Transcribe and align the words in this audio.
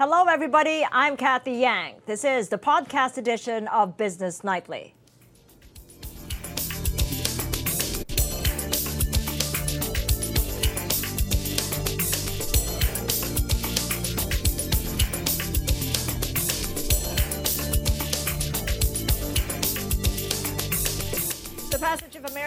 Hello, 0.00 0.24
everybody. 0.30 0.82
I'm 0.90 1.14
Cathy 1.14 1.52
Yang. 1.52 1.96
This 2.06 2.24
is 2.24 2.48
the 2.48 2.56
podcast 2.56 3.18
edition 3.18 3.68
of 3.68 3.98
Business 3.98 4.42
Nightly. 4.42 4.94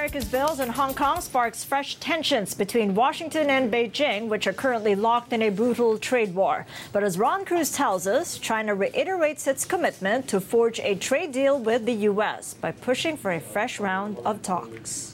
America's 0.04 0.26
bills 0.26 0.60
in 0.60 0.68
Hong 0.68 0.94
Kong 0.94 1.22
sparks 1.22 1.64
fresh 1.64 1.96
tensions 1.96 2.54
between 2.54 2.94
Washington 2.94 3.50
and 3.50 3.72
Beijing, 3.72 4.28
which 4.28 4.48
are 4.48 4.52
currently 4.52 4.96
locked 4.96 5.32
in 5.32 5.44
a 5.44 5.50
brutal 5.50 5.98
trade 5.98 6.36
war. 6.36 6.66
But 6.92 7.04
as 7.04 7.18
Ron 7.18 7.46
Cruz 7.46 7.72
tells 7.72 8.06
us, 8.06 8.38
China 8.38 8.76
reiterates 8.76 9.48
its 9.48 9.64
commitment 9.64 10.28
to 10.28 10.42
forge 10.42 10.82
a 10.82 10.96
trade 10.96 11.32
deal 11.32 11.58
with 11.58 11.86
the 11.86 11.94
U.S. 12.12 12.54
by 12.54 12.74
pushing 12.74 13.16
for 13.16 13.32
a 13.32 13.40
fresh 13.40 13.80
round 13.80 14.18
of 14.26 14.42
talks. 14.42 15.13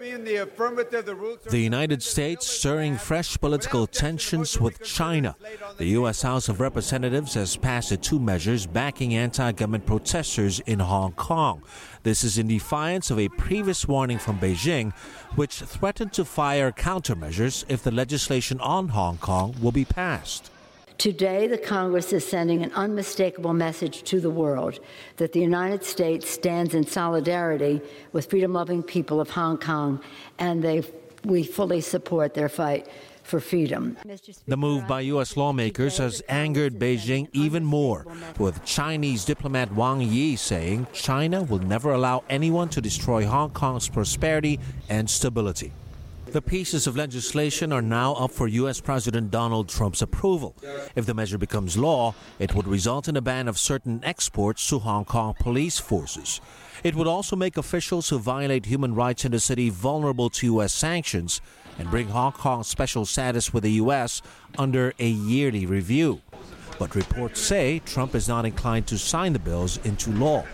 The 0.00 1.60
United 1.60 2.02
States 2.02 2.46
stirring 2.46 2.96
fresh 2.96 3.38
political 3.38 3.86
tensions 3.86 4.58
with 4.58 4.82
China. 4.82 5.36
The 5.76 5.88
U.S. 6.00 6.22
House 6.22 6.48
of 6.48 6.58
Representatives 6.58 7.34
has 7.34 7.56
passed 7.56 8.00
two 8.02 8.18
measures 8.18 8.64
backing 8.66 9.14
anti 9.14 9.52
government 9.52 9.84
protesters 9.84 10.60
in 10.60 10.78
Hong 10.78 11.12
Kong. 11.12 11.62
This 12.02 12.24
is 12.24 12.38
in 12.38 12.48
defiance 12.48 13.10
of 13.10 13.18
a 13.18 13.28
previous 13.28 13.86
warning 13.86 14.18
from 14.18 14.38
Beijing, 14.38 14.94
which 15.34 15.56
threatened 15.56 16.14
to 16.14 16.24
fire 16.24 16.72
countermeasures 16.72 17.66
if 17.68 17.82
the 17.82 17.90
legislation 17.90 18.58
on 18.60 18.88
Hong 18.88 19.18
Kong 19.18 19.54
will 19.60 19.72
be 19.72 19.84
passed. 19.84 20.50
Today, 21.00 21.46
the 21.46 21.56
Congress 21.56 22.12
is 22.12 22.26
sending 22.26 22.62
an 22.62 22.72
unmistakable 22.72 23.54
message 23.54 24.02
to 24.02 24.20
the 24.20 24.28
world 24.28 24.80
that 25.16 25.32
the 25.32 25.40
United 25.40 25.82
States 25.82 26.28
stands 26.28 26.74
in 26.74 26.86
solidarity 26.86 27.80
with 28.12 28.28
freedom 28.28 28.52
loving 28.52 28.82
people 28.82 29.18
of 29.18 29.30
Hong 29.30 29.56
Kong, 29.56 30.02
and 30.38 30.62
they, 30.62 30.82
we 31.24 31.42
fully 31.42 31.80
support 31.80 32.34
their 32.34 32.50
fight 32.50 32.86
for 33.22 33.40
freedom. 33.40 33.96
The 34.46 34.58
move 34.58 34.86
by 34.86 35.00
U.S. 35.12 35.38
lawmakers 35.38 35.96
has 35.96 36.20
angered 36.28 36.78
Beijing 36.78 37.28
even 37.32 37.64
more, 37.64 38.06
with 38.38 38.62
Chinese 38.66 39.24
diplomat 39.24 39.72
Wang 39.72 40.02
Yi 40.02 40.36
saying 40.36 40.86
China 40.92 41.42
will 41.42 41.60
never 41.60 41.92
allow 41.92 42.24
anyone 42.28 42.68
to 42.68 42.82
destroy 42.82 43.24
Hong 43.24 43.48
Kong's 43.52 43.88
prosperity 43.88 44.60
and 44.90 45.08
stability. 45.08 45.72
The 46.32 46.40
pieces 46.40 46.86
of 46.86 46.96
legislation 46.96 47.72
are 47.72 47.82
now 47.82 48.14
up 48.14 48.30
for 48.30 48.46
U.S. 48.46 48.80
President 48.80 49.32
Donald 49.32 49.68
Trump's 49.68 50.00
approval. 50.00 50.54
If 50.94 51.04
the 51.04 51.12
measure 51.12 51.38
becomes 51.38 51.76
law, 51.76 52.14
it 52.38 52.54
would 52.54 52.68
result 52.68 53.08
in 53.08 53.16
a 53.16 53.20
ban 53.20 53.48
of 53.48 53.58
certain 53.58 54.00
exports 54.04 54.68
to 54.68 54.78
Hong 54.78 55.04
Kong 55.04 55.34
police 55.40 55.80
forces. 55.80 56.40
It 56.84 56.94
would 56.94 57.08
also 57.08 57.34
make 57.34 57.56
officials 57.56 58.08
who 58.10 58.20
violate 58.20 58.66
human 58.66 58.94
rights 58.94 59.24
in 59.24 59.32
the 59.32 59.40
city 59.40 59.70
vulnerable 59.70 60.30
to 60.30 60.46
U.S. 60.46 60.72
sanctions 60.72 61.40
and 61.80 61.90
bring 61.90 62.08
Hong 62.08 62.32
Kong's 62.32 62.68
special 62.68 63.04
status 63.04 63.52
with 63.52 63.64
the 63.64 63.72
U.S. 63.72 64.22
under 64.56 64.94
a 65.00 65.08
yearly 65.08 65.66
review. 65.66 66.20
But 66.78 66.94
reports 66.94 67.40
say 67.40 67.80
Trump 67.80 68.14
is 68.14 68.28
not 68.28 68.46
inclined 68.46 68.86
to 68.86 68.98
sign 68.98 69.32
the 69.32 69.40
bills 69.40 69.78
into 69.84 70.10
law. 70.12 70.44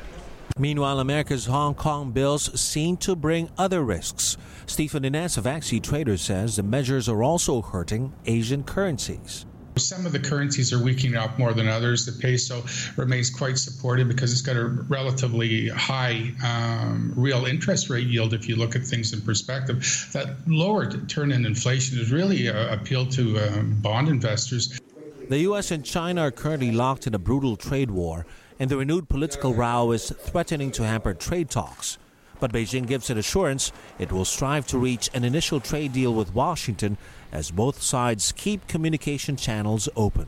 Meanwhile, 0.58 1.00
America's 1.00 1.44
Hong 1.46 1.74
Kong 1.74 2.12
bills 2.12 2.58
seem 2.58 2.96
to 2.98 3.14
bring 3.14 3.50
other 3.58 3.84
risks. 3.84 4.38
Stephen 4.64 5.04
Innes 5.04 5.36
of 5.36 5.44
AxiTraders 5.44 6.20
says 6.20 6.56
the 6.56 6.62
measures 6.62 7.10
are 7.10 7.22
also 7.22 7.60
hurting 7.60 8.14
Asian 8.24 8.62
currencies. 8.62 9.44
Some 9.76 10.06
of 10.06 10.12
the 10.12 10.18
currencies 10.18 10.72
are 10.72 10.82
weakening 10.82 11.16
up 11.16 11.38
more 11.38 11.52
than 11.52 11.68
others. 11.68 12.06
The 12.06 12.12
peso 12.12 12.64
remains 12.96 13.28
quite 13.28 13.58
supported 13.58 14.08
because 14.08 14.32
it's 14.32 14.40
got 14.40 14.56
a 14.56 14.64
relatively 14.64 15.68
high 15.68 16.32
um, 16.42 17.12
real 17.14 17.44
interest 17.44 17.90
rate 17.90 18.06
yield 18.06 18.32
if 18.32 18.48
you 18.48 18.56
look 18.56 18.74
at 18.74 18.82
things 18.82 19.12
in 19.12 19.20
perspective. 19.20 20.08
That 20.14 20.36
lower 20.46 20.90
turn 20.90 21.32
in 21.32 21.44
inflation 21.44 21.98
has 21.98 22.10
really 22.10 22.48
uh, 22.48 22.72
appealed 22.72 23.10
to 23.12 23.38
um, 23.40 23.76
bond 23.82 24.08
investors. 24.08 24.80
The 25.28 25.40
U.S. 25.40 25.70
and 25.70 25.84
China 25.84 26.22
are 26.22 26.30
currently 26.30 26.72
locked 26.72 27.06
in 27.06 27.14
a 27.14 27.18
brutal 27.18 27.56
trade 27.56 27.90
war 27.90 28.24
and 28.58 28.70
the 28.70 28.76
renewed 28.76 29.08
political 29.08 29.54
row 29.54 29.92
is 29.92 30.10
threatening 30.10 30.70
to 30.72 30.84
hamper 30.84 31.14
trade 31.14 31.50
talks. 31.50 31.98
But 32.38 32.52
Beijing 32.52 32.86
gives 32.86 33.10
an 33.10 33.18
assurance 33.18 33.72
it 33.98 34.12
will 34.12 34.24
strive 34.24 34.66
to 34.68 34.78
reach 34.78 35.10
an 35.14 35.24
initial 35.24 35.60
trade 35.60 35.92
deal 35.92 36.12
with 36.14 36.34
Washington 36.34 36.98
as 37.32 37.50
both 37.50 37.82
sides 37.82 38.32
keep 38.32 38.66
communication 38.68 39.36
channels 39.36 39.88
open. 39.96 40.26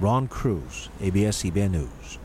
Ron 0.00 0.28
Cruz, 0.28 0.88
ABS-CBN 1.00 1.70
News. 1.70 2.18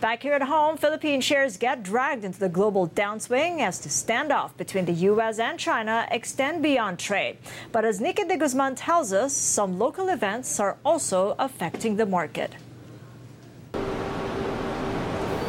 Back 0.00 0.22
here 0.22 0.32
at 0.32 0.42
home, 0.42 0.76
Philippine 0.76 1.20
shares 1.20 1.56
get 1.56 1.82
dragged 1.82 2.24
into 2.24 2.38
the 2.38 2.48
global 2.48 2.88
downswing 2.88 3.60
as 3.60 3.78
the 3.80 3.88
standoff 3.88 4.56
between 4.56 4.84
the 4.84 4.92
U.S. 5.10 5.38
and 5.38 5.58
China 5.58 6.06
extend 6.10 6.62
beyond 6.62 6.98
trade. 6.98 7.38
But 7.70 7.84
as 7.84 8.00
Nikki 8.00 8.24
de 8.24 8.36
Guzman 8.36 8.74
tells 8.74 9.12
us, 9.12 9.32
some 9.32 9.78
local 9.78 10.08
events 10.08 10.58
are 10.58 10.76
also 10.84 11.36
affecting 11.38 11.96
the 11.96 12.06
market. 12.06 12.52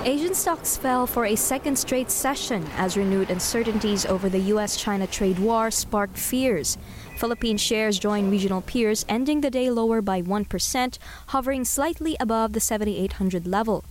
Asian 0.05 0.33
stocks 0.35 0.75
fell 0.75 1.07
for 1.07 1.27
a 1.27 1.35
second 1.35 1.77
straight 1.77 2.11
session 2.11 2.67
as 2.75 2.97
renewed 2.97 3.29
uncertainties 3.29 4.05
over 4.05 4.27
the 4.27 4.51
U.S. 4.51 4.75
China 4.75 5.07
trade 5.07 5.39
war 5.39 5.71
sparked 5.71 6.17
fears. 6.17 6.77
Philippine 7.15 7.55
shares 7.55 7.97
joined 7.99 8.29
regional 8.29 8.59
peers, 8.59 9.05
ending 9.07 9.39
the 9.39 9.49
day 9.49 9.69
lower 9.69 10.01
by 10.01 10.21
1%, 10.21 10.97
hovering 11.27 11.63
slightly 11.63 12.17
above 12.19 12.51
the 12.51 12.59
7,800 12.59 13.47
level. 13.47 13.85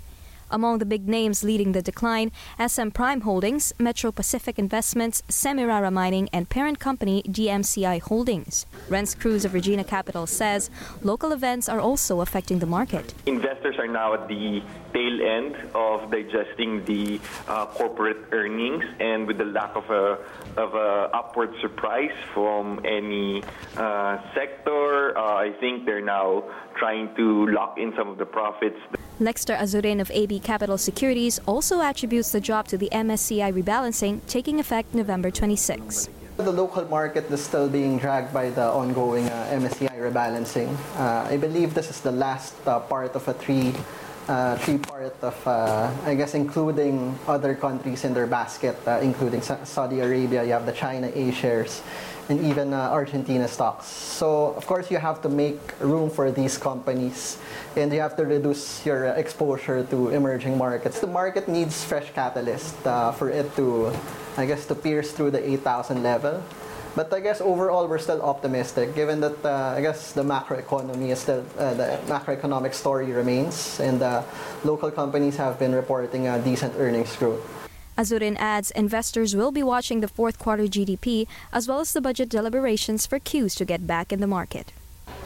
Among 0.52 0.78
the 0.78 0.84
big 0.84 1.08
names 1.08 1.42
leading 1.42 1.72
the 1.72 1.80
decline, 1.80 2.30
SM 2.58 2.90
Prime 2.90 3.22
Holdings, 3.22 3.72
Metro 3.78 4.12
Pacific 4.12 4.58
Investments, 4.58 5.22
Semirara 5.28 5.90
Mining, 5.90 6.28
and 6.30 6.46
parent 6.46 6.78
company 6.78 7.22
DMCI 7.26 8.02
Holdings. 8.02 8.66
Renz 8.90 9.18
Cruz 9.18 9.46
of 9.46 9.54
Regina 9.54 9.82
Capital 9.82 10.26
says 10.26 10.68
local 11.02 11.32
events 11.32 11.70
are 11.70 11.80
also 11.80 12.20
affecting 12.20 12.58
the 12.58 12.66
market. 12.66 13.14
Investors 13.24 13.76
are 13.78 13.88
now 13.88 14.12
at 14.12 14.28
the 14.28 14.62
tail 14.92 15.22
end 15.22 15.56
of 15.74 16.10
digesting 16.10 16.84
the 16.84 17.18
uh, 17.48 17.64
corporate 17.66 18.18
earnings, 18.32 18.84
and 19.00 19.26
with 19.26 19.38
the 19.38 19.46
lack 19.46 19.74
of 19.74 19.88
a 19.90 20.18
of 20.60 20.74
a 20.74 21.10
upward 21.14 21.54
surprise 21.62 22.12
from 22.34 22.78
any 22.84 23.42
uh, 23.76 24.18
sector, 24.34 25.16
uh, 25.16 25.36
I 25.36 25.52
think 25.60 25.86
they're 25.86 26.04
now 26.04 26.44
trying 26.76 27.14
to 27.16 27.46
lock 27.46 27.78
in 27.78 27.94
some 27.96 28.08
of 28.08 28.18
the 28.18 28.26
profits. 28.26 28.76
Lexter 29.20 29.56
Azurin 29.56 30.00
of 30.00 30.10
AB 30.10 30.40
Capital 30.40 30.78
Securities 30.78 31.38
also 31.46 31.82
attributes 31.82 32.32
the 32.32 32.40
drop 32.40 32.66
to 32.68 32.78
the 32.78 32.88
MSCI 32.92 33.52
rebalancing 33.52 34.20
taking 34.26 34.58
effect 34.58 34.94
November 34.94 35.30
26. 35.30 36.08
The 36.38 36.50
local 36.50 36.84
market 36.86 37.30
is 37.30 37.44
still 37.44 37.68
being 37.68 37.98
dragged 37.98 38.32
by 38.32 38.48
the 38.48 38.64
ongoing 38.64 39.28
uh, 39.28 39.50
MSCI 39.52 39.92
rebalancing. 40.00 40.74
Uh, 40.96 41.28
I 41.28 41.36
believe 41.36 41.74
this 41.74 41.90
is 41.90 42.00
the 42.00 42.10
last 42.10 42.54
uh, 42.66 42.80
part 42.80 43.14
of 43.14 43.28
a 43.28 43.34
three 43.34 43.74
uh, 44.28 44.56
three 44.58 44.78
part 44.78 45.14
of, 45.22 45.34
uh, 45.46 45.90
I 46.06 46.14
guess, 46.14 46.34
including 46.34 47.18
other 47.26 47.54
countries 47.54 48.04
in 48.04 48.14
their 48.14 48.26
basket, 48.26 48.76
uh, 48.86 49.00
including 49.02 49.42
Saudi 49.42 49.98
Arabia, 49.98 50.44
you 50.44 50.52
have 50.52 50.64
the 50.64 50.72
China 50.72 51.10
A 51.12 51.32
shares, 51.32 51.82
and 52.28 52.40
even 52.44 52.72
uh, 52.72 52.90
Argentina 52.90 53.48
stocks. 53.48 53.86
So, 53.86 54.54
of 54.54 54.66
course, 54.66 54.90
you 54.90 54.98
have 54.98 55.20
to 55.22 55.28
make 55.28 55.58
room 55.80 56.10
for 56.10 56.30
these 56.30 56.56
companies 56.58 57.38
and 57.76 57.92
you 57.92 58.00
have 58.00 58.16
to 58.16 58.24
reduce 58.24 58.84
your 58.86 59.06
exposure 59.16 59.84
to 59.84 60.08
emerging 60.10 60.58
markets. 60.58 61.00
The 61.00 61.06
market 61.06 61.48
needs 61.48 61.84
fresh 61.84 62.12
catalyst 62.12 62.86
uh, 62.86 63.12
for 63.12 63.30
it 63.30 63.54
to, 63.56 63.92
I 64.36 64.46
guess, 64.46 64.66
to 64.66 64.74
pierce 64.74 65.12
through 65.12 65.32
the 65.32 65.42
8,000 65.42 66.02
level. 66.02 66.42
But 66.94 67.12
I 67.12 67.20
guess 67.20 67.40
overall 67.40 67.88
we're 67.88 67.98
still 67.98 68.20
optimistic, 68.20 68.94
given 68.94 69.20
that 69.20 69.44
uh, 69.44 69.74
I 69.76 69.80
guess 69.80 70.12
the 70.12 70.22
macroeconomy 70.22 71.08
is 71.08 71.20
still 71.20 71.42
uh, 71.58 71.72
the 71.72 71.98
macroeconomic 72.06 72.74
story 72.74 73.10
remains, 73.12 73.80
and 73.80 74.02
uh, 74.02 74.22
local 74.62 74.90
companies 74.90 75.36
have 75.36 75.58
been 75.58 75.74
reporting 75.74 76.28
a 76.28 76.38
decent 76.38 76.74
earnings 76.76 77.16
growth. 77.16 77.61
Azurin 77.96 78.36
adds 78.38 78.70
investors 78.70 79.36
will 79.36 79.52
be 79.52 79.62
watching 79.62 80.00
the 80.00 80.08
fourth 80.08 80.38
quarter 80.38 80.64
GDP 80.64 81.26
as 81.52 81.68
well 81.68 81.80
as 81.80 81.92
the 81.92 82.00
budget 82.00 82.28
deliberations 82.28 83.06
for 83.06 83.18
cues 83.18 83.54
to 83.56 83.64
get 83.64 83.86
back 83.86 84.12
in 84.12 84.20
the 84.20 84.26
market. 84.26 84.72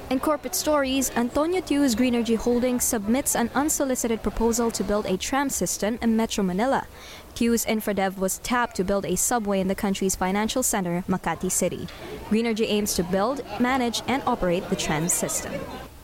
In 0.08 0.20
corporate 0.20 0.54
stories, 0.54 1.10
Antonio 1.16 1.60
Tiu's 1.60 1.96
Greenergy 1.96 2.36
Holdings 2.36 2.84
submits 2.84 3.34
an 3.34 3.50
unsolicited 3.54 4.22
proposal 4.22 4.70
to 4.70 4.84
build 4.84 5.06
a 5.06 5.16
tram 5.16 5.50
system 5.50 5.98
in 6.00 6.16
Metro 6.16 6.44
Manila. 6.44 6.86
Tiu's 7.34 7.64
Infradev 7.66 8.16
was 8.16 8.38
tapped 8.38 8.76
to 8.76 8.84
build 8.84 9.04
a 9.04 9.16
subway 9.16 9.60
in 9.60 9.68
the 9.68 9.74
country's 9.74 10.14
financial 10.14 10.62
center, 10.62 11.04
Makati 11.08 11.50
City. 11.50 11.88
Greenergy 12.30 12.66
aims 12.68 12.94
to 12.94 13.02
build, 13.02 13.42
manage, 13.60 14.02
and 14.06 14.22
operate 14.26 14.68
the 14.70 14.76
tram 14.76 15.08
system. 15.08 15.52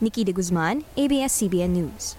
Nikki 0.01 0.25
de 0.25 0.33
Guzman, 0.33 0.83
ABS-CBN 0.97 1.69
News. 1.69 2.15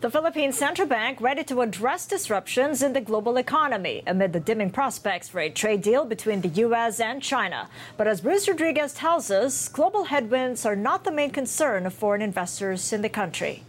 The 0.00 0.10
Philippine 0.10 0.52
Central 0.52 0.88
Bank 0.88 1.20
ready 1.20 1.44
to 1.44 1.60
address 1.60 2.06
disruptions 2.06 2.82
in 2.82 2.94
the 2.94 3.02
global 3.02 3.36
economy 3.36 4.02
amid 4.06 4.32
the 4.32 4.40
dimming 4.40 4.70
prospects 4.70 5.28
for 5.28 5.40
a 5.40 5.50
trade 5.50 5.82
deal 5.82 6.06
between 6.06 6.40
the 6.40 6.48
U.S. 6.64 7.00
and 7.00 7.22
China. 7.22 7.68
But 7.98 8.06
as 8.06 8.22
Bruce 8.22 8.48
Rodriguez 8.48 8.94
tells 8.94 9.30
us, 9.30 9.68
global 9.68 10.04
headwinds 10.04 10.64
are 10.64 10.74
not 10.74 11.04
the 11.04 11.12
main 11.12 11.32
concern 11.32 11.84
of 11.84 11.92
foreign 11.92 12.22
investors 12.22 12.94
in 12.94 13.02
the 13.02 13.10
country. 13.10 13.62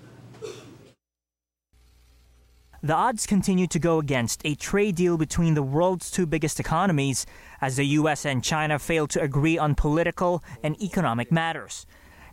The 2.81 2.95
odds 2.95 3.27
continue 3.27 3.67
to 3.67 3.77
go 3.77 3.99
against 3.99 4.39
a 4.45 4.55
trade 4.55 4.95
deal 4.95 5.17
between 5.17 5.53
the 5.53 5.61
world's 5.61 6.09
two 6.09 6.25
biggest 6.25 6.61
economies 6.61 7.25
as 7.59 7.75
the 7.75 7.85
U.S. 7.99 8.25
and 8.25 8.41
China 8.41 8.79
fail 8.79 9.05
to 9.07 9.21
agree 9.21 9.57
on 9.57 9.75
political 9.75 10.41
and 10.63 10.81
economic 10.81 11.29
matters. 11.29 11.85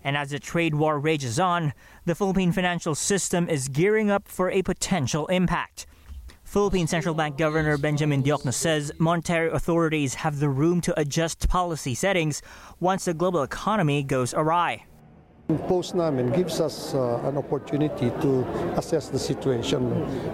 And 0.03 0.17
as 0.17 0.31
the 0.31 0.39
trade 0.39 0.75
war 0.75 0.99
rages 0.99 1.39
on, 1.39 1.73
the 2.05 2.15
Philippine 2.15 2.53
financial 2.53 2.95
system 2.95 3.49
is 3.49 3.69
gearing 3.69 4.11
up 4.11 4.29
for 4.29 4.51
a 4.51 4.63
potential 4.63 5.27
impact. 5.27 5.87
Philippine 6.45 6.87
Central 6.87 7.15
Bank 7.15 7.37
Governor 7.37 7.77
Benjamin 7.77 8.23
Diokno 8.23 8.55
says 8.55 8.91
monetary 8.99 9.51
authorities 9.51 10.15
have 10.15 10.41
the 10.41 10.49
room 10.49 10.81
to 10.81 10.99
adjust 10.99 11.47
policy 11.49 11.95
settings 11.95 12.41
once 12.81 13.05
the 13.05 13.13
global 13.13 13.43
economy 13.43 14.03
goes 14.03 14.33
awry. 14.33 14.85
Post 15.57 15.95
namin 15.95 16.29
gives 16.33 16.61
us 16.61 16.93
uh, 16.93 17.21
an 17.25 17.39
opportunity 17.39 18.11
to 18.21 18.45
assess 18.77 19.09
the 19.09 19.19
situation. 19.19 19.81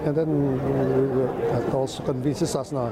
And 0.04 0.16
then 0.16 0.58
uh, 0.58 1.58
it 1.62 1.72
also 1.72 2.02
convinces 2.02 2.56
us 2.56 2.72
na 2.72 2.90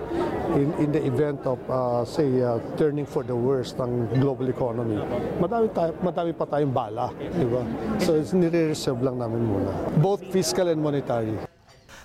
in, 0.55 0.73
in 0.79 0.93
the 0.93 1.05
event 1.05 1.43
of 1.43 1.59
uh, 1.69 2.05
say 2.05 2.43
uh, 2.43 2.61
turning 2.77 3.07
for 3.07 3.25
the 3.25 3.35
worst 3.35 3.79
ng 3.79 4.07
global 4.21 4.49
economy 4.49 5.03
madami, 5.43 5.67
tayo, 5.75 5.91
madami 5.99 6.31
pa 6.31 6.47
tayong 6.47 6.71
bala 6.71 7.11
di 7.19 7.43
ba? 7.43 7.67
So 7.99 8.15
it's 8.15 8.31
nire-reserve 8.31 9.03
lang 9.03 9.19
namin 9.19 9.43
muna. 9.43 9.73
Both 9.99 10.23
fiscal 10.31 10.69
and 10.69 10.79
monetary. 10.79 11.35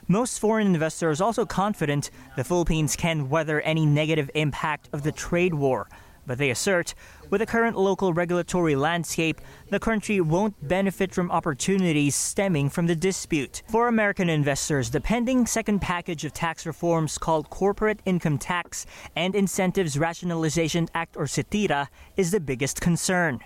Most 0.08 0.40
foreign 0.40 0.66
investors 0.66 1.22
also 1.22 1.46
confident 1.46 2.10
the 2.40 2.44
Philippines 2.44 2.96
can 2.96 3.30
weather 3.30 3.62
any 3.62 3.86
negative 3.86 4.32
impact 4.34 4.90
of 4.94 5.04
the 5.04 5.12
trade 5.12 5.54
war. 5.54 5.86
But 6.28 6.38
they 6.38 6.52
assert, 6.52 6.94
with 7.30 7.40
the 7.40 7.46
current 7.46 7.78
local 7.78 8.14
regulatory 8.14 8.76
landscape, 8.76 9.40
the 9.70 9.80
country 9.80 10.20
won't 10.20 10.68
benefit 10.68 11.14
from 11.14 11.32
opportunities 11.32 12.16
stemming 12.16 12.70
from 12.70 12.86
the 12.86 12.96
dispute. 12.96 13.64
For 13.70 13.88
American 13.88 14.30
investors, 14.30 14.92
the 14.92 15.02
pending 15.02 15.46
second 15.48 15.80
package 15.80 16.26
of 16.26 16.34
tax 16.34 16.66
reforms 16.66 17.18
called 17.18 17.50
Corporate 17.50 18.02
Income 18.06 18.40
Tax 18.40 18.86
and 19.16 19.34
Incentives 19.34 19.98
Rationalization 19.98 20.90
Act 20.94 21.16
or 21.16 21.26
CITIRA 21.26 21.88
is 22.18 22.32
the 22.32 22.42
biggest 22.42 22.82
concern. 22.82 23.40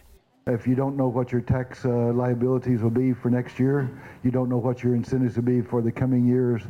If 0.48 0.66
you 0.66 0.74
don't 0.74 0.98
know 0.98 1.08
what 1.08 1.32
your 1.32 1.42
tax 1.42 1.86
uh, 1.86 1.90
liabilities 1.90 2.82
will 2.82 2.90
be 2.90 3.14
for 3.14 3.30
next 3.30 3.60
year, 3.60 4.02
you 4.24 4.32
don't 4.32 4.50
know 4.50 4.58
what 4.58 4.82
your 4.82 4.96
incentives 4.96 5.36
will 5.36 5.44
be 5.44 5.62
for 5.62 5.84
the 5.84 5.92
coming 5.92 6.28
years, 6.28 6.64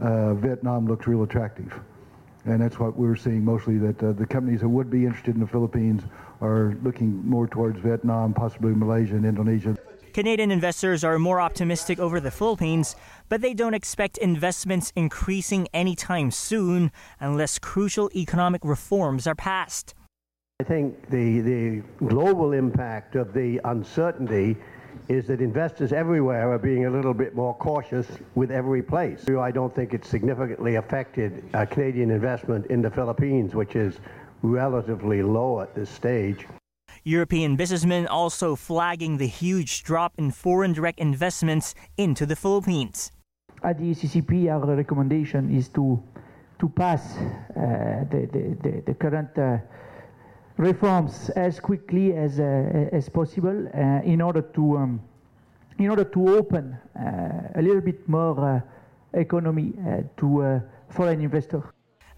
uh, 0.00 0.34
Vietnam 0.34 0.86
looks 0.86 1.08
real 1.08 1.24
attractive. 1.24 1.80
And 2.48 2.62
that's 2.62 2.78
what 2.78 2.96
we're 2.96 3.14
seeing 3.14 3.44
mostly, 3.44 3.76
that 3.76 4.02
uh, 4.02 4.12
the 4.12 4.26
companies 4.26 4.60
that 4.60 4.68
would 4.70 4.88
be 4.88 5.04
interested 5.04 5.34
in 5.34 5.40
the 5.40 5.46
Philippines 5.46 6.02
are 6.40 6.78
looking 6.82 7.22
more 7.28 7.46
towards 7.46 7.78
Vietnam, 7.78 8.32
possibly 8.32 8.72
Malaysia 8.74 9.16
and 9.16 9.26
Indonesia. 9.26 9.76
Canadian 10.14 10.50
investors 10.50 11.04
are 11.04 11.18
more 11.18 11.42
optimistic 11.42 11.98
over 11.98 12.20
the 12.20 12.30
Philippines, 12.30 12.96
but 13.28 13.42
they 13.42 13.52
don't 13.52 13.74
expect 13.74 14.16
investments 14.16 14.94
increasing 14.96 15.68
anytime 15.74 16.30
soon 16.30 16.90
unless 17.20 17.58
crucial 17.58 18.08
economic 18.16 18.64
reforms 18.64 19.26
are 19.26 19.34
passed. 19.34 19.94
I 20.58 20.64
think 20.64 21.10
the, 21.10 21.40
the 21.42 21.82
global 22.06 22.52
impact 22.52 23.14
of 23.14 23.34
the 23.34 23.60
uncertainty 23.64 24.56
is 25.08 25.26
that 25.26 25.40
investors 25.40 25.92
everywhere 25.92 26.52
are 26.52 26.58
being 26.58 26.84
a 26.84 26.90
little 26.90 27.14
bit 27.14 27.34
more 27.34 27.54
cautious 27.54 28.06
with 28.34 28.50
every 28.50 28.82
place. 28.82 29.24
I 29.28 29.50
don't 29.50 29.74
think 29.74 29.94
it's 29.94 30.08
significantly 30.08 30.76
affected 30.76 31.42
uh, 31.54 31.64
Canadian 31.64 32.10
investment 32.10 32.66
in 32.66 32.82
the 32.82 32.90
Philippines, 32.90 33.54
which 33.54 33.74
is 33.74 34.00
relatively 34.42 35.22
low 35.22 35.60
at 35.60 35.74
this 35.74 35.88
stage. 35.88 36.46
European 37.04 37.56
businessmen 37.56 38.06
also 38.06 38.54
flagging 38.54 39.16
the 39.16 39.26
huge 39.26 39.82
drop 39.82 40.12
in 40.18 40.30
foreign 40.30 40.72
direct 40.74 40.98
investments 40.98 41.74
into 41.96 42.26
the 42.26 42.36
Philippines. 42.36 43.12
At 43.62 43.78
the 43.78 43.84
ECCP, 43.84 44.50
our 44.50 44.76
recommendation 44.76 45.50
is 45.56 45.68
to 45.70 46.02
to 46.58 46.68
pass 46.68 47.16
uh, 47.16 48.04
the, 48.10 48.28
the, 48.32 48.56
the, 48.62 48.82
the, 48.86 48.94
current 48.94 49.30
uh, 49.38 49.58
reforms 50.58 51.30
as 51.30 51.60
quickly 51.60 52.14
as, 52.14 52.38
uh, 52.38 52.88
as 52.92 53.08
possible 53.08 53.68
uh, 53.74 54.02
in 54.04 54.20
order 54.20 54.42
to 54.42 54.76
um, 54.76 55.00
in 55.78 55.88
order 55.88 56.04
to 56.04 56.28
open 56.36 56.76
uh, 56.98 57.52
a 57.54 57.62
little 57.62 57.80
bit 57.80 58.08
more 58.08 58.64
economy 59.14 59.72
to 60.16 60.60
foreign 60.90 61.20
investors. 61.20 61.62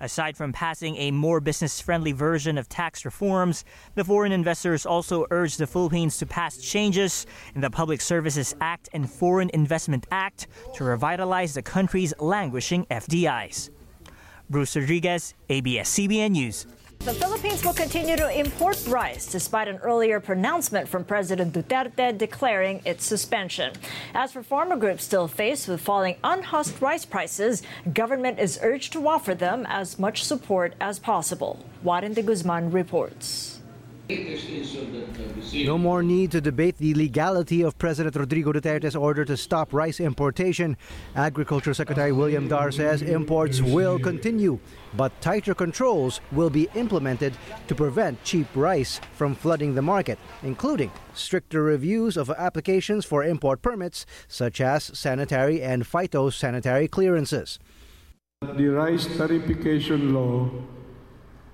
Aside 0.03 0.35
from 0.35 0.55
passing 0.55 0.97
a 0.97 1.11
more 1.11 1.41
business 1.41 1.79
friendly 1.79 2.13
version 2.13 2.57
of 2.57 2.71
tax 2.71 3.05
reforms, 3.05 3.67
the 3.97 4.05
foreign 4.05 4.33
investors 4.33 4.87
also 4.87 5.27
urged 5.31 5.59
the 5.59 5.67
Philippines 5.67 6.17
to 6.19 6.27
pass 6.27 6.57
changes 6.57 7.27
in 7.55 7.61
the 7.61 7.69
Public 7.69 8.01
Services 8.01 8.57
Act 8.63 8.89
and 8.95 9.11
Foreign 9.11 9.51
Investment 9.53 10.07
Act 10.11 10.47
to 10.75 10.85
revitalize 10.85 11.53
the 11.53 11.61
country's 11.61 12.15
languishing 12.19 12.87
FDIs. 12.87 13.69
Bruce 14.49 14.75
Rodriguez, 14.75 15.35
ABS 15.51 15.91
CBN 15.91 16.31
News. 16.31 16.67
The 17.01 17.15
Philippines 17.15 17.65
will 17.65 17.73
continue 17.73 18.15
to 18.15 18.39
import 18.39 18.87
rice 18.87 19.25
despite 19.25 19.69
an 19.69 19.79
earlier 19.79 20.21
pronouncement 20.21 20.87
from 20.87 21.03
President 21.03 21.55
Duterte 21.55 22.19
declaring 22.19 22.83
its 22.85 23.07
suspension. 23.07 23.73
As 24.13 24.33
for 24.33 24.43
farmer 24.43 24.77
groups 24.77 25.05
still 25.05 25.27
faced 25.27 25.67
with 25.67 25.81
falling 25.81 26.17
unhusked 26.23 26.83
rice 26.83 27.07
prices, 27.07 27.63
government 27.95 28.39
is 28.39 28.59
urged 28.63 28.93
to 28.93 29.09
offer 29.09 29.35
them 29.35 29.65
as 29.67 29.99
much 29.99 30.23
support 30.23 30.75
as 30.79 30.99
possible. 30.99 31.65
Warren 31.83 32.13
de 32.13 32.23
Guzman 32.23 32.71
reports. 32.71 33.60
No 35.65 35.79
more 35.79 36.03
need 36.03 36.31
to 36.33 36.41
debate 36.41 36.79
the 36.79 36.95
legality 36.95 37.63
of 37.63 37.77
President 37.79 38.17
Rodrigo 38.17 38.53
Duterte's 38.53 38.97
order 38.97 39.25
to 39.25 39.37
stop 39.37 39.73
rice 39.73 40.01
importation. 40.01 40.77
Agriculture 41.17 41.75
Secretary 41.75 42.13
William 42.13 42.49
Dar 42.49 42.71
says 42.71 43.03
imports 43.03 43.61
will 43.61 43.99
continue, 43.99 44.59
but 44.95 45.19
tighter 45.21 45.55
controls 45.55 46.21
will 46.33 46.51
be 46.51 46.69
implemented 46.75 47.35
to 47.69 47.75
prevent 47.75 48.23
cheap 48.25 48.47
rice 48.55 49.01
from 49.15 49.35
flooding 49.35 49.75
the 49.75 49.83
market, 49.83 50.19
including 50.43 50.91
stricter 51.15 51.63
reviews 51.63 52.17
of 52.17 52.31
applications 52.31 53.05
for 53.05 53.25
import 53.25 53.63
permits, 53.63 54.07
such 54.29 54.61
as 54.61 54.85
sanitary 54.99 55.63
and 55.63 55.85
phytosanitary 55.85 56.91
clearances. 56.91 57.59
The 58.43 58.69
rice 58.69 59.07
tariffication 59.07 60.13
law 60.13 60.51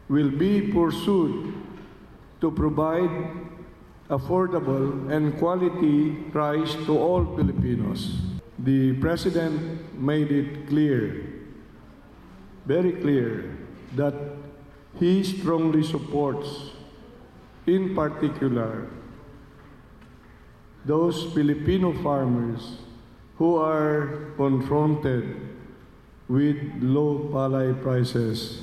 will 0.08 0.30
be 0.30 0.72
pursued 0.72 1.52
to 2.40 2.50
provide 2.50 3.10
affordable 4.10 5.10
and 5.10 5.36
quality 5.38 6.10
rice 6.32 6.74
to 6.86 6.96
all 6.96 7.24
Filipinos. 7.36 8.20
The 8.58 8.94
President 9.00 9.98
made 9.98 10.30
it 10.30 10.68
clear, 10.68 11.26
very 12.64 12.92
clear, 12.92 13.56
that 13.96 14.14
he 14.98 15.22
strongly 15.22 15.82
supports, 15.82 16.70
in 17.66 17.94
particular, 17.94 18.88
those 20.84 21.32
Filipino 21.34 21.92
farmers 22.02 22.78
who 23.38 23.56
are 23.56 24.32
confronted 24.36 25.36
with 26.28 26.56
low 26.80 27.28
palay 27.32 27.74
prices 27.82 28.62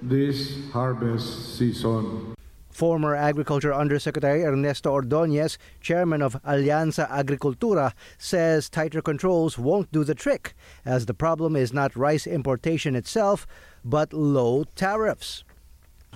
this 0.00 0.70
harvest 0.72 1.58
season. 1.58 2.35
Former 2.76 3.14
Agriculture 3.14 3.72
Undersecretary 3.72 4.44
Ernesto 4.44 4.90
Ordonez, 4.90 5.56
chairman 5.80 6.20
of 6.20 6.34
Alyansa 6.42 7.08
Agrikultura, 7.08 7.94
says 8.18 8.68
tighter 8.68 9.00
controls 9.00 9.56
won't 9.56 9.90
do 9.92 10.04
the 10.04 10.14
trick, 10.14 10.52
as 10.84 11.06
the 11.06 11.14
problem 11.14 11.56
is 11.56 11.72
not 11.72 11.96
rice 11.96 12.26
importation 12.26 12.94
itself, 12.94 13.46
but 13.82 14.12
low 14.12 14.64
tariffs. 14.74 15.42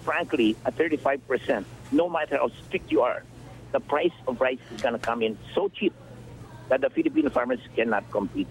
Frankly, 0.03 0.55
at 0.67 0.77
35%, 0.77 1.65
no 1.93 2.11
matter 2.11 2.37
how 2.37 2.51
strict 2.67 2.93
you 2.93 3.01
are, 3.01 3.23
the 3.73 3.81
price 3.81 4.13
of 4.29 4.39
rice 4.39 4.59
is 4.71 4.83
going 4.83 4.93
to 4.93 5.01
come 5.01 5.23
in 5.23 5.39
so 5.55 5.71
cheap 5.71 5.95
that 6.69 6.83
the 6.83 6.91
Filipino 6.91 7.31
farmers 7.31 7.61
cannot 7.75 8.05
compete. 8.11 8.49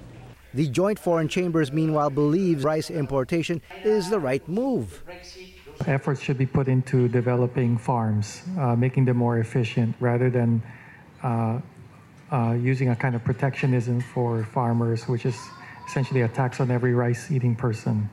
The 0.55 0.67
Joint 0.67 0.97
Foreign 0.97 1.27
Chambers, 1.27 1.71
meanwhile, 1.71 2.09
believes 2.09 2.63
rice 2.63 2.89
importation 2.89 3.61
is 3.83 4.09
the 4.09 4.19
right 4.19 4.47
move. 4.49 5.03
Efforts 5.87 6.21
should 6.21 6.37
be 6.37 6.45
put 6.45 6.67
into 6.67 7.07
developing 7.07 7.77
farms, 7.77 8.43
uh, 8.57 8.75
making 8.75 9.05
them 9.05 9.17
more 9.17 9.39
efficient 9.39 9.95
rather 9.99 10.29
than 10.29 10.61
uh, 11.23 11.59
uh, 12.31 12.51
using 12.51 12.89
a 12.89 12.95
kind 12.95 13.15
of 13.15 13.23
protectionism 13.23 14.01
for 14.01 14.43
farmers, 14.43 15.07
which 15.07 15.25
is 15.25 15.37
essentially 15.87 16.21
a 16.21 16.27
tax 16.27 16.59
on 16.59 16.69
every 16.69 16.93
rice 16.93 17.31
eating 17.31 17.55
person. 17.55 18.09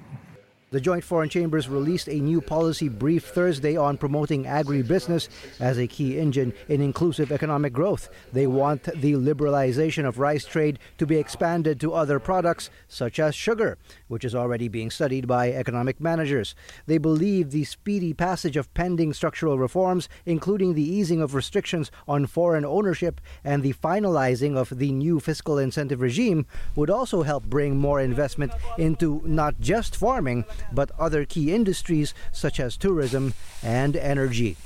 The 0.72 0.80
Joint 0.80 1.04
Foreign 1.04 1.28
Chambers 1.28 1.68
released 1.68 2.08
a 2.08 2.18
new 2.18 2.40
policy 2.40 2.88
brief 2.88 3.24
Thursday 3.24 3.76
on 3.76 3.96
promoting 3.96 4.46
agribusiness 4.46 5.28
as 5.60 5.78
a 5.78 5.86
key 5.86 6.18
engine 6.18 6.52
in 6.66 6.80
inclusive 6.80 7.30
economic 7.30 7.72
growth. 7.72 8.08
They 8.32 8.48
want 8.48 8.82
the 8.82 9.12
liberalization 9.12 10.04
of 10.08 10.18
rice 10.18 10.44
trade 10.44 10.80
to 10.98 11.06
be 11.06 11.18
expanded 11.18 11.78
to 11.80 11.92
other 11.92 12.18
products 12.18 12.68
such 12.88 13.20
as 13.20 13.36
sugar, 13.36 13.78
which 14.08 14.24
is 14.24 14.34
already 14.34 14.66
being 14.66 14.90
studied 14.90 15.28
by 15.28 15.52
economic 15.52 16.00
managers. 16.00 16.56
They 16.86 16.98
believe 16.98 17.52
the 17.52 17.62
speedy 17.62 18.12
passage 18.12 18.56
of 18.56 18.74
pending 18.74 19.12
structural 19.12 19.60
reforms, 19.60 20.08
including 20.24 20.74
the 20.74 20.82
easing 20.82 21.22
of 21.22 21.36
restrictions 21.36 21.92
on 22.08 22.26
foreign 22.26 22.64
ownership 22.64 23.20
and 23.44 23.62
the 23.62 23.74
finalizing 23.74 24.56
of 24.56 24.76
the 24.76 24.90
new 24.90 25.20
fiscal 25.20 25.58
incentive 25.58 26.00
regime, 26.00 26.44
would 26.74 26.90
also 26.90 27.22
help 27.22 27.44
bring 27.44 27.76
more 27.76 28.00
investment 28.00 28.52
into 28.78 29.22
not 29.24 29.60
just 29.60 29.94
farming 29.94 30.44
but 30.72 30.90
other 30.98 31.24
key 31.24 31.54
industries 31.54 32.14
such 32.32 32.60
as 32.60 32.76
tourism 32.76 33.34
and 33.62 33.96
energy. 33.96 34.56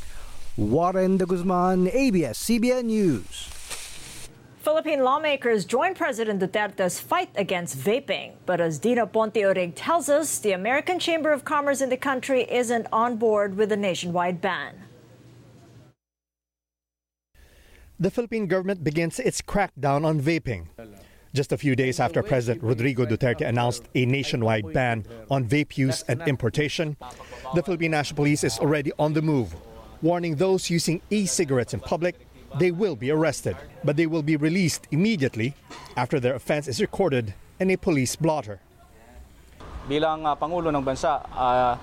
Warren 0.56 1.16
de 1.16 1.26
Guzman, 1.26 1.88
ABS-CBN 1.88 2.84
News. 2.84 3.50
Philippine 4.60 5.02
lawmakers 5.02 5.64
join 5.64 5.94
President 5.94 6.38
Duterte's 6.42 7.00
fight 7.00 7.30
against 7.34 7.78
vaping. 7.78 8.34
But 8.44 8.60
as 8.60 8.78
Dina 8.78 9.06
Ponte 9.06 9.38
Orig 9.38 9.74
tells 9.74 10.10
us, 10.10 10.38
the 10.38 10.52
American 10.52 10.98
Chamber 10.98 11.32
of 11.32 11.46
Commerce 11.46 11.80
in 11.80 11.88
the 11.88 11.96
country 11.96 12.42
isn't 12.42 12.86
on 12.92 13.16
board 13.16 13.56
with 13.56 13.72
a 13.72 13.76
nationwide 13.76 14.42
ban. 14.42 14.74
The 17.98 18.10
Philippine 18.10 18.46
government 18.46 18.84
begins 18.84 19.18
its 19.18 19.40
crackdown 19.40 20.04
on 20.04 20.20
vaping. 20.20 20.66
Just 21.32 21.52
a 21.52 21.56
few 21.56 21.76
days 21.76 22.00
after 22.00 22.24
President 22.24 22.60
Rodrigo 22.60 23.06
Duterte 23.06 23.46
announced 23.46 23.84
a 23.94 24.04
nationwide 24.04 24.72
ban 24.72 25.06
on 25.30 25.46
vape 25.46 25.78
use 25.78 26.02
and 26.08 26.20
importation, 26.26 26.96
the 27.54 27.62
Philippine 27.62 27.92
National 27.92 28.16
Police 28.16 28.42
is 28.42 28.58
already 28.58 28.90
on 28.98 29.12
the 29.12 29.22
move, 29.22 29.54
warning 30.02 30.34
those 30.34 30.68
using 30.68 31.00
e-cigarettes 31.08 31.72
in 31.72 31.78
public 31.78 32.26
they 32.58 32.72
will 32.72 32.96
be 32.96 33.12
arrested, 33.12 33.56
but 33.84 33.94
they 33.94 34.06
will 34.06 34.24
be 34.24 34.34
released 34.34 34.88
immediately 34.90 35.54
after 35.96 36.18
their 36.18 36.34
offense 36.34 36.66
is 36.66 36.80
recorded 36.80 37.32
in 37.60 37.70
a 37.70 37.76
police 37.76 38.16
blotter. 38.16 38.58
Bilang 39.86 40.26
uh, 40.26 40.34
Pangulo 40.34 40.74
ng 40.74 40.82
Bansa, 40.82 41.22
uh, 41.30 41.78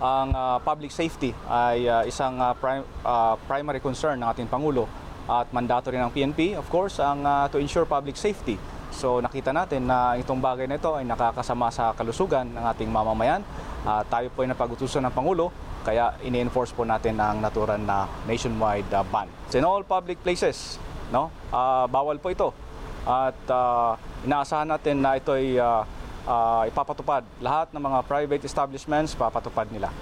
ang 0.00 0.32
uh, 0.32 0.56
public 0.64 0.88
safety 0.88 1.36
ay 1.48 1.84
uh, 1.84 2.00
isang 2.08 2.40
uh, 2.40 2.56
prim- 2.56 2.88
uh, 3.04 3.36
primary 3.44 3.80
concern 3.80 4.24
ng 4.24 4.28
ating 4.32 4.48
Pangulo 4.48 4.88
at 5.28 5.52
mandato 5.52 5.92
rin 5.92 6.00
ng 6.00 6.12
PNP, 6.16 6.56
of 6.56 6.64
course, 6.72 6.96
ang 6.96 7.20
uh, 7.26 7.44
to 7.52 7.60
ensure 7.60 7.84
public 7.84 8.16
safety. 8.16 8.56
So 8.96 9.20
nakita 9.20 9.52
natin 9.52 9.84
na 9.84 10.16
itong 10.16 10.40
bagay 10.40 10.64
na 10.64 10.80
ito 10.80 10.88
ay 10.96 11.04
nakakasama 11.04 11.68
sa 11.68 11.92
kalusugan 11.92 12.48
ng 12.48 12.64
ating 12.72 12.88
mamamayan. 12.88 13.44
Uh, 13.84 14.00
tayo 14.08 14.32
po 14.32 14.40
ay 14.40 14.48
napag-utusan 14.48 15.04
ng 15.04 15.12
Pangulo, 15.12 15.52
kaya 15.84 16.16
ini-enforce 16.24 16.72
po 16.72 16.88
natin 16.88 17.20
ang 17.20 17.44
naturan 17.44 17.84
na 17.84 18.08
nationwide 18.24 18.88
uh, 18.96 19.04
ban. 19.04 19.28
So 19.52 19.60
in 19.60 19.68
all 19.68 19.84
public 19.84 20.24
places, 20.24 20.80
no? 21.12 21.28
Uh, 21.52 21.84
bawal 21.92 22.16
po 22.16 22.32
ito. 22.32 22.56
At 23.04 23.36
uh, 23.52 24.00
inaasahan 24.24 24.72
natin 24.72 25.04
na 25.04 25.20
ito 25.20 25.36
ay 25.36 25.60
uh, 25.60 25.84
uh, 26.24 26.64
ipapatupad. 26.64 27.22
Lahat 27.44 27.68
ng 27.76 27.82
mga 27.84 27.98
private 28.08 28.42
establishments, 28.48 29.12
papatupad 29.12 29.68
nila. 29.68 29.92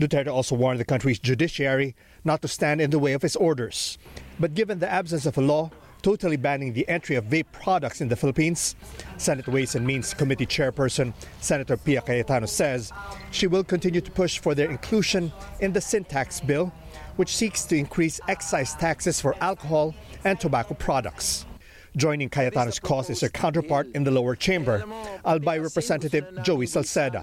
Duterte 0.00 0.32
also 0.32 0.56
warned 0.56 0.80
the 0.80 0.88
country's 0.88 1.20
judiciary 1.20 1.92
not 2.24 2.40
to 2.40 2.48
stand 2.48 2.80
in 2.80 2.88
the 2.88 2.98
way 2.98 3.12
of 3.12 3.20
his 3.20 3.36
orders. 3.36 4.00
But 4.40 4.54
given 4.56 4.78
the 4.78 4.88
absence 4.88 5.26
of 5.26 5.36
a 5.36 5.44
law, 5.44 5.74
totally 6.02 6.36
banning 6.36 6.72
the 6.72 6.88
entry 6.88 7.16
of 7.16 7.24
vape 7.24 7.46
products 7.52 8.00
in 8.00 8.08
the 8.08 8.16
Philippines. 8.16 8.76
Senate 9.16 9.48
Ways 9.48 9.74
and 9.74 9.86
Means 9.86 10.14
Committee 10.14 10.46
Chairperson 10.46 11.12
Senator 11.40 11.76
Pia 11.76 12.00
Cayetano 12.02 12.46
says 12.46 12.92
she 13.30 13.46
will 13.46 13.64
continue 13.64 14.00
to 14.00 14.10
push 14.10 14.38
for 14.38 14.54
their 14.54 14.70
inclusion 14.70 15.32
in 15.60 15.72
the 15.72 15.80
sin 15.80 16.04
tax 16.04 16.40
bill, 16.40 16.72
which 17.16 17.36
seeks 17.36 17.64
to 17.64 17.76
increase 17.76 18.20
excise 18.28 18.74
taxes 18.74 19.20
for 19.20 19.34
alcohol 19.42 19.94
and 20.24 20.38
tobacco 20.38 20.74
products. 20.74 21.46
Joining 21.96 22.28
Cayetano's 22.28 22.78
cause 22.78 23.10
is 23.10 23.20
her 23.20 23.28
counterpart 23.28 23.88
in 23.94 24.04
the 24.04 24.10
lower 24.10 24.34
chamber, 24.34 24.84
Albay 25.24 25.62
Representative 25.62 26.42
Joey 26.42 26.66
Salceda. 26.66 27.22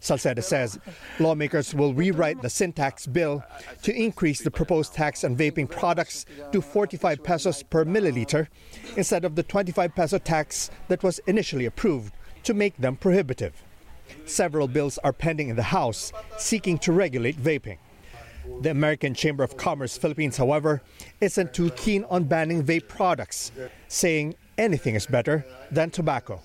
Salceda 0.00 0.42
says 0.42 0.78
lawmakers 1.18 1.74
will 1.74 1.92
rewrite 1.92 2.40
the 2.42 2.50
sin 2.50 2.72
tax 2.72 3.06
bill 3.06 3.44
to 3.82 3.94
increase 3.94 4.40
the 4.40 4.50
proposed 4.50 4.94
tax 4.94 5.24
on 5.24 5.36
vaping 5.36 5.68
products 5.68 6.26
to 6.52 6.60
45 6.60 7.22
pesos 7.22 7.62
per 7.62 7.84
milliliter 7.84 8.48
instead 8.96 9.24
of 9.24 9.34
the 9.34 9.42
25 9.42 9.94
peso 9.94 10.18
tax 10.18 10.70
that 10.88 11.02
was 11.02 11.18
initially 11.26 11.66
approved 11.66 12.14
to 12.44 12.54
make 12.54 12.76
them 12.76 12.96
prohibitive. 12.96 13.62
Several 14.26 14.68
bills 14.68 14.98
are 14.98 15.12
pending 15.12 15.48
in 15.48 15.56
the 15.56 15.62
House 15.62 16.12
seeking 16.38 16.78
to 16.78 16.92
regulate 16.92 17.36
vaping. 17.36 17.78
The 18.60 18.70
American 18.70 19.14
Chamber 19.14 19.44
of 19.44 19.56
Commerce 19.56 19.96
Philippines, 19.96 20.36
however, 20.36 20.82
isn't 21.20 21.52
too 21.52 21.70
keen 21.70 22.04
on 22.10 22.24
banning 22.24 22.62
vape 22.62 22.88
products, 22.88 23.52
saying 23.88 24.34
anything 24.58 24.94
is 24.94 25.06
better 25.06 25.44
than 25.70 25.90
tobacco. 25.90 26.40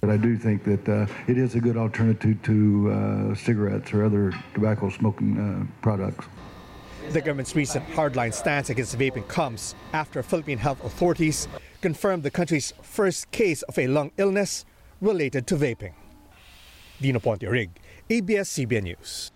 But 0.00 0.10
I 0.10 0.16
do 0.16 0.36
think 0.36 0.64
that 0.64 0.88
uh, 0.88 1.06
it 1.26 1.38
is 1.38 1.54
a 1.54 1.60
good 1.60 1.76
alternative 1.76 2.42
to 2.42 2.90
uh, 2.90 3.34
cigarettes 3.34 3.92
or 3.94 4.04
other 4.04 4.32
tobacco 4.52 4.90
smoking 4.90 5.38
uh, 5.38 5.82
products. 5.82 6.26
The 7.10 7.20
government's 7.20 7.54
recent 7.54 7.86
hardline 7.88 8.32
stance 8.32 8.70
against 8.70 8.98
vaping 8.98 9.28
comes 9.28 9.74
after 9.92 10.22
Philippine 10.22 10.58
health 10.58 10.82
authorities 10.84 11.48
confirmed 11.80 12.22
the 12.22 12.30
country's 12.30 12.72
first 12.82 13.30
case 13.30 13.62
of 13.62 13.78
a 13.78 13.86
lung 13.86 14.10
illness 14.16 14.64
related 15.00 15.46
to 15.48 15.56
vaping. 15.56 15.92
Dino 17.00 17.18
Ponte 17.18 17.42
Rig, 17.42 17.70
ABS-CBN 18.08 18.82
News. 18.84 19.32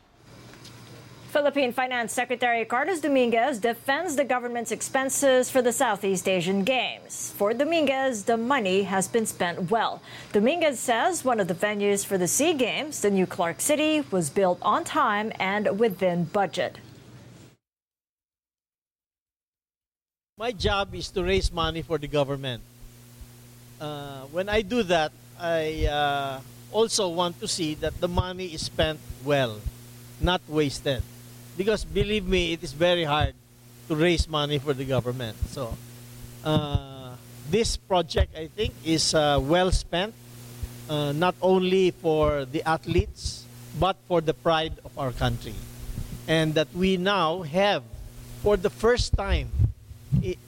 Philippine 1.39 1.71
Finance 1.71 2.13
Secretary 2.13 2.65
Carlos 2.65 2.99
Dominguez 2.99 3.61
defends 3.61 4.17
the 4.17 4.25
government's 4.25 4.73
expenses 4.73 5.49
for 5.49 5.63
the 5.63 5.71
Southeast 5.71 6.27
Asian 6.27 6.65
Games. 6.65 7.33
For 7.37 7.55
Dominguez, 7.55 8.25
the 8.25 8.37
money 8.37 8.83
has 8.83 9.07
been 9.07 9.25
spent 9.25 9.71
well. 9.71 10.03
Dominguez 10.33 10.81
says 10.81 11.25
one 11.25 11.39
of 11.39 11.47
the 11.47 11.55
venues 11.55 12.05
for 12.05 12.19
the 12.19 12.27
SEA 12.27 12.55
Games, 12.55 13.03
the 13.03 13.11
new 13.11 13.25
Clark 13.25 13.61
City, 13.61 14.03
was 14.11 14.31
built 14.31 14.59
on 14.63 14.83
time 14.83 15.31
and 15.39 15.79
within 15.79 16.25
budget. 16.25 16.79
My 20.37 20.51
job 20.51 20.93
is 20.93 21.09
to 21.11 21.23
raise 21.23 21.53
money 21.53 21.83
for 21.83 21.99
the 21.99 22.09
government. 22.09 22.65
Uh, 23.81 24.23
when 24.35 24.49
I 24.49 24.63
do 24.63 24.83
that, 24.83 25.13
I 25.39 25.87
uh, 25.87 26.41
also 26.73 27.07
want 27.07 27.39
to 27.39 27.47
see 27.47 27.75
that 27.75 28.01
the 28.01 28.09
money 28.09 28.47
is 28.47 28.67
spent 28.67 28.99
well, 29.23 29.61
not 30.21 30.43
wasted 30.49 31.05
because 31.59 31.85
believe 31.85 32.25
me, 32.25 32.53
it 32.53 32.63
is 32.63 32.73
very 32.73 33.03
hard 33.03 33.35
to 33.89 33.97
raise 33.97 34.29
money 34.29 34.59
for 34.59 34.73
the 34.73 34.85
government. 34.85 35.37
So, 35.51 35.77
uh, 36.45 37.17
this 37.51 37.77
project, 37.77 38.37
I 38.39 38.47
think, 38.47 38.73
is 38.85 39.13
uh, 39.13 39.41
well 39.43 39.73
spent, 39.73 40.15
uh, 40.89 41.13
not 41.13 41.35
only 41.43 41.91
for 41.91 42.45
the 42.45 42.63
athletes, 42.63 43.45
but 43.79 43.97
for 44.07 44.21
the 44.21 44.35
pride 44.35 44.79
of 44.85 44.97
our 44.97 45.11
country. 45.11 45.55
And 46.29 46.55
that 46.55 46.69
we 46.75 46.97
now 46.97 47.43
have, 47.43 47.83
for 48.43 48.57
the 48.57 48.71
first 48.71 49.15
time 49.15 49.51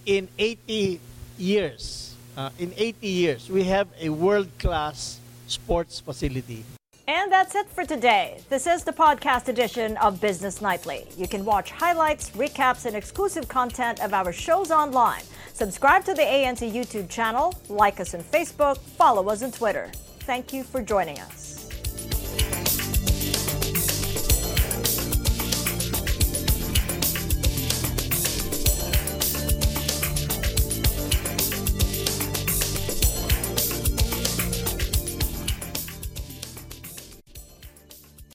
in 0.07 0.29
80 0.39 1.01
years, 1.39 2.15
uh, 2.37 2.51
in 2.59 2.73
80 2.77 3.07
years, 3.07 3.51
we 3.51 3.65
have 3.65 3.89
a 4.01 4.11
world-class 4.11 5.19
sports 5.49 5.99
facility. 5.99 6.65
And 7.13 7.33
that's 7.33 7.57
it 7.57 7.69
for 7.69 7.85
today. 7.85 8.39
This 8.51 8.69
is 8.69 8.85
the 8.85 8.93
podcast 8.93 9.49
edition 9.49 9.97
of 9.97 10.21
Business 10.21 10.63
Nightly. 10.63 11.09
You 11.17 11.27
can 11.27 11.45
watch 11.45 11.73
highlights, 11.73 12.31
recaps, 12.31 12.87
and 12.87 12.95
exclusive 12.95 13.49
content 13.49 14.01
of 14.01 14.15
our 14.15 14.33
shows 14.33 14.71
online. 14.71 15.23
Subscribe 15.53 16.05
to 16.05 16.15
the 16.15 16.23
ANC 16.23 16.73
YouTube 16.73 17.11
channel, 17.11 17.53
like 17.69 17.99
us 17.99 18.15
on 18.15 18.23
Facebook, 18.23 18.79
follow 18.79 19.29
us 19.29 19.43
on 19.43 19.51
Twitter. 19.51 19.91
Thank 20.21 20.53
you 20.53 20.63
for 20.63 20.81
joining 20.81 21.19
us. 21.19 21.50